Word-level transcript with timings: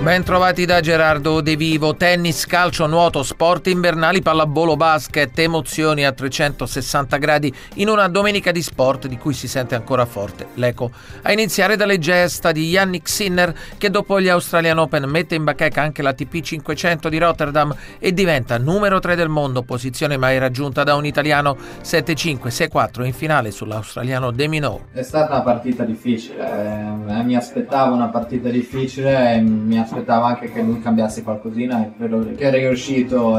Ben 0.00 0.22
trovati 0.22 0.64
da 0.64 0.78
Gerardo 0.80 1.40
De 1.40 1.56
Vivo, 1.56 1.96
tennis, 1.96 2.46
calcio, 2.46 2.86
nuoto, 2.86 3.24
sport 3.24 3.66
invernali, 3.66 4.22
pallavolo, 4.22 4.76
basket, 4.76 5.36
emozioni 5.40 6.06
a 6.06 6.12
360 6.12 7.16
gradi 7.16 7.52
in 7.74 7.88
una 7.88 8.06
domenica 8.06 8.52
di 8.52 8.62
sport 8.62 9.08
di 9.08 9.18
cui 9.18 9.34
si 9.34 9.48
sente 9.48 9.74
ancora 9.74 10.06
forte 10.06 10.46
l'eco. 10.54 10.92
A 11.22 11.32
iniziare 11.32 11.74
dalle 11.74 11.98
gesta 11.98 12.52
di 12.52 12.68
Yannick 12.68 13.08
Sinner 13.08 13.52
che 13.76 13.90
dopo 13.90 14.20
gli 14.20 14.28
Australian 14.28 14.78
Open 14.78 15.02
mette 15.10 15.34
in 15.34 15.42
bacheca 15.42 15.82
anche 15.82 16.00
la 16.00 16.12
TP 16.12 16.42
500 16.42 17.08
di 17.08 17.18
Rotterdam 17.18 17.74
e 17.98 18.14
diventa 18.14 18.56
numero 18.56 19.00
3 19.00 19.16
del 19.16 19.28
mondo, 19.28 19.62
posizione 19.62 20.16
mai 20.16 20.38
raggiunta 20.38 20.84
da 20.84 20.94
un 20.94 21.06
italiano 21.06 21.56
7-5-6-4 21.82 23.04
in 23.04 23.12
finale 23.12 23.50
sull'australiano 23.50 24.30
De 24.30 24.46
Minaur. 24.46 24.80
È 24.92 25.02
stata 25.02 25.34
una 25.34 25.42
partita 25.42 25.82
difficile, 25.82 26.38
eh, 26.38 27.22
mi 27.24 27.34
aspettavo 27.34 27.94
una 27.96 28.08
partita 28.08 28.48
difficile 28.48 29.34
e 29.34 29.40
mi 29.40 29.70
aspettavo 29.72 29.86
aspettavo 29.88 30.24
anche 30.24 30.52
che 30.52 30.62
lui 30.62 30.80
cambiasse 30.80 31.22
qualcosina 31.22 31.84
e 31.84 31.92
credo 31.96 32.20
che 32.36 32.48
è 32.48 32.50
riuscito. 32.50 33.36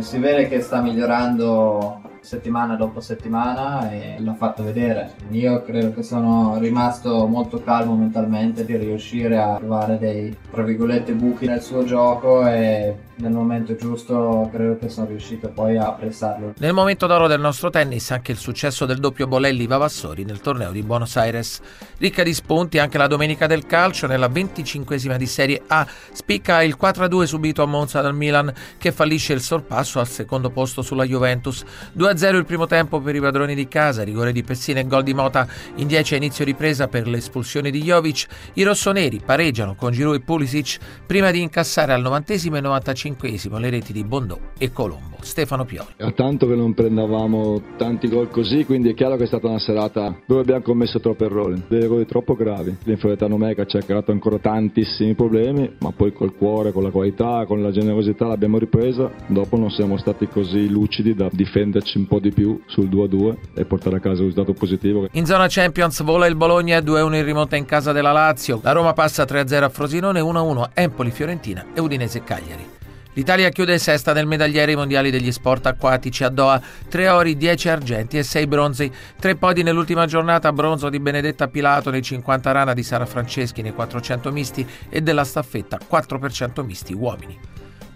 Si 0.00 0.18
vede 0.18 0.48
che 0.48 0.60
sta 0.60 0.80
migliorando 0.80 2.00
settimana 2.20 2.76
dopo 2.76 3.00
settimana 3.00 3.90
e 3.90 4.16
l'ha 4.18 4.34
fatto 4.34 4.62
vedere. 4.62 5.14
Io 5.30 5.62
credo 5.62 5.92
che 5.92 6.02
sono 6.02 6.58
rimasto 6.58 7.26
molto 7.26 7.62
calmo 7.62 7.94
mentalmente 7.94 8.64
di 8.64 8.76
riuscire 8.76 9.38
a 9.38 9.56
trovare 9.56 9.98
dei 9.98 10.36
tra 10.50 10.62
virgolette 10.62 11.12
buchi 11.12 11.46
nel 11.46 11.62
suo 11.62 11.84
gioco 11.84 12.46
e 12.46 13.06
nel 13.18 13.32
momento 13.32 13.74
giusto 13.74 14.48
credo 14.52 14.78
che 14.78 14.88
sono 14.88 15.08
riuscito 15.08 15.48
poi 15.48 15.76
a 15.76 15.90
pressarlo. 15.92 16.54
Nel 16.58 16.72
momento 16.72 17.06
d'oro 17.06 17.26
del 17.26 17.40
nostro 17.40 17.70
tennis 17.70 18.10
anche 18.10 18.32
il 18.32 18.38
successo 18.38 18.86
del 18.86 18.98
doppio 18.98 19.26
Bolelli 19.26 19.66
Vavassori 19.66 20.24
nel 20.24 20.40
torneo 20.40 20.70
di 20.70 20.82
Buenos 20.82 21.16
Aires. 21.16 21.60
Ricca 21.98 22.22
di 22.22 22.32
spunti 22.32 22.78
anche 22.78 22.98
la 22.98 23.06
domenica 23.06 23.46
del 23.46 23.66
calcio 23.66 24.06
nella 24.06 24.28
25esima 24.28 25.16
di 25.16 25.26
Serie 25.26 25.62
A 25.66 25.86
spicca 26.12 26.62
il 26.62 26.76
4-2 26.80 27.24
subito 27.24 27.62
a 27.62 27.66
Monza 27.66 28.00
dal 28.00 28.14
Milan 28.14 28.52
che 28.78 28.92
fallisce 28.92 29.32
il 29.32 29.40
sorpasso 29.40 29.98
al 29.98 30.08
secondo 30.08 30.50
posto 30.50 30.82
sulla 30.82 31.04
Juventus. 31.04 31.64
2-0 32.08 32.36
il 32.36 32.44
primo 32.44 32.66
tempo 32.66 33.00
per 33.00 33.14
i 33.14 33.20
padroni 33.20 33.54
di 33.54 33.68
casa, 33.68 34.02
rigore 34.02 34.32
di 34.32 34.42
Pessina 34.42 34.80
e 34.80 34.86
gol 34.86 35.02
di 35.02 35.12
Mota 35.12 35.46
in 35.76 35.86
10 35.86 36.14
a 36.14 36.16
inizio 36.16 36.44
ripresa 36.44 36.88
per 36.88 37.06
l'espulsione 37.06 37.70
di 37.70 37.82
Jovic. 37.82 38.26
I 38.54 38.62
rossoneri 38.62 39.20
pareggiano 39.24 39.74
con 39.74 39.92
Giroud 39.92 40.16
e 40.16 40.20
Pulisic 40.20 40.78
prima 41.06 41.30
di 41.30 41.42
incassare 41.42 41.92
al 41.92 42.00
90 42.00 42.32
e 42.32 42.60
95 42.60 43.18
35 43.28 43.60
le 43.60 43.70
reti 43.70 43.92
di 43.92 44.04
Bondò 44.04 44.38
e 44.58 44.72
Colombo. 44.72 45.16
Stefano 45.20 45.64
Pioli. 45.64 45.88
È 45.96 46.12
tanto 46.14 46.46
che 46.46 46.54
non 46.54 46.74
prendavamo 46.74 47.60
tanti 47.76 48.08
gol 48.08 48.30
così, 48.30 48.64
quindi 48.64 48.90
è 48.90 48.94
chiaro 48.94 49.16
che 49.16 49.24
è 49.24 49.26
stata 49.26 49.48
una 49.48 49.58
serata 49.58 50.16
dove 50.26 50.40
abbiamo 50.40 50.62
commesso 50.62 51.00
troppi 51.00 51.24
errori, 51.24 51.62
dei 51.68 51.82
errori 51.82 52.06
troppo 52.06 52.34
gravi. 52.34 52.76
L'inferiorità 52.84 53.26
numerica 53.26 53.64
ci 53.64 53.76
ha 53.76 53.82
creato 53.82 54.12
ancora 54.12 54.38
tantissimi 54.38 55.14
problemi, 55.14 55.70
ma 55.80 55.92
poi 55.92 56.12
col 56.12 56.34
cuore, 56.34 56.72
con 56.72 56.82
la 56.82 56.90
qualità, 56.90 57.44
con 57.46 57.62
la 57.62 57.70
generosità 57.70 58.26
l'abbiamo 58.26 58.58
ripresa. 58.58 59.10
Dopo 59.26 59.56
non 59.56 59.70
siamo 59.70 59.96
stati 59.98 60.28
così 60.28 60.68
lucidi 60.68 61.14
da 61.14 61.28
difenderci 61.30 61.97
un 61.98 62.06
po' 62.06 62.20
di 62.20 62.30
più 62.30 62.62
sul 62.66 62.88
2-2 62.88 63.36
e 63.54 63.64
portare 63.64 63.96
a 63.96 64.00
casa 64.00 64.22
un 64.22 64.28
risultato 64.28 64.54
positivo. 64.54 65.08
In 65.12 65.26
zona 65.26 65.46
Champions 65.48 66.02
vola 66.02 66.26
il 66.26 66.36
Bologna 66.36 66.78
2-1 66.78 67.14
in 67.14 67.24
rimonta 67.24 67.56
in 67.56 67.64
casa 67.64 67.92
della 67.92 68.12
Lazio. 68.12 68.60
La 68.62 68.72
Roma 68.72 68.92
passa 68.92 69.24
3-0 69.24 69.62
a 69.62 69.68
Frosinone, 69.68 70.20
1-1 70.20 70.70
Empoli, 70.74 71.10
Fiorentina 71.10 71.66
e 71.74 71.80
Udinese 71.80 72.22
Cagliari. 72.22 72.76
L'Italia 73.14 73.48
chiude 73.48 73.78
sesta 73.78 74.12
nel 74.12 74.28
medagliere 74.28 74.76
mondiali 74.76 75.10
degli 75.10 75.32
sport 75.32 75.66
acquatici 75.66 76.22
a 76.22 76.28
Doha, 76.28 76.60
3 76.88 77.08
ori, 77.08 77.36
10 77.36 77.68
argenti 77.68 78.16
e 78.16 78.22
6 78.22 78.46
bronzi, 78.46 78.92
3 79.18 79.34
podi 79.34 79.64
nell'ultima 79.64 80.06
giornata, 80.06 80.52
bronzo 80.52 80.88
di 80.88 81.00
Benedetta 81.00 81.48
Pilato 81.48 81.90
nei 81.90 82.02
50 82.02 82.52
rana 82.52 82.74
di 82.74 82.84
Sara 82.84 83.06
Franceschi 83.06 83.60
nei 83.60 83.72
400 83.72 84.30
misti 84.30 84.64
e 84.88 85.00
della 85.00 85.24
staffetta 85.24 85.80
4% 85.90 86.64
misti 86.64 86.92
uomini. 86.94 87.36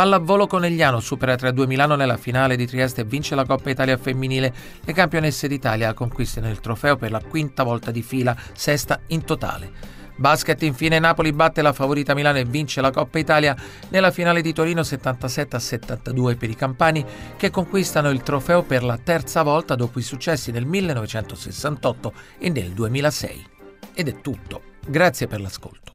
Pallavolo 0.00 0.46
Conegliano 0.46 0.98
supera 0.98 1.34
3-2 1.34 1.66
Milano 1.66 1.94
nella 1.94 2.16
finale 2.16 2.56
di 2.56 2.66
Trieste 2.66 3.02
e 3.02 3.04
vince 3.04 3.34
la 3.34 3.44
Coppa 3.44 3.68
Italia 3.68 3.98
femminile. 3.98 4.50
Le 4.82 4.94
campionesse 4.94 5.46
d'Italia 5.46 5.92
conquistano 5.92 6.48
il 6.48 6.58
trofeo 6.58 6.96
per 6.96 7.10
la 7.10 7.20
quinta 7.20 7.64
volta 7.64 7.90
di 7.90 8.00
fila, 8.00 8.34
sesta 8.54 9.00
in 9.08 9.26
totale. 9.26 9.70
Basket 10.16 10.62
infine 10.62 10.98
Napoli 10.98 11.34
batte 11.34 11.60
la 11.60 11.74
favorita 11.74 12.14
Milano 12.14 12.38
e 12.38 12.46
vince 12.46 12.80
la 12.80 12.90
Coppa 12.90 13.18
Italia 13.18 13.54
nella 13.90 14.10
finale 14.10 14.40
di 14.40 14.54
Torino 14.54 14.82
77 14.82 15.58
72 15.58 16.36
per 16.36 16.48
i 16.48 16.56
campani 16.56 17.04
che 17.36 17.50
conquistano 17.50 18.08
il 18.08 18.22
trofeo 18.22 18.62
per 18.62 18.82
la 18.82 18.96
terza 18.96 19.42
volta 19.42 19.74
dopo 19.74 19.98
i 19.98 20.02
successi 20.02 20.50
nel 20.50 20.64
1968 20.64 22.12
e 22.38 22.48
nel 22.48 22.70
2006. 22.70 23.46
Ed 23.92 24.08
è 24.08 24.18
tutto. 24.22 24.62
Grazie 24.86 25.26
per 25.26 25.42
l'ascolto. 25.42 25.92